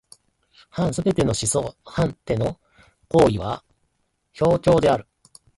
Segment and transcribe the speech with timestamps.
[0.71, 2.59] 凡すべての思想凡ての
[3.07, 3.63] 行為は
[4.41, 5.05] 表象である。